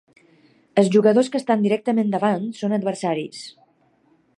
[0.83, 3.49] Es jugadors que estan directament davant són adversaris.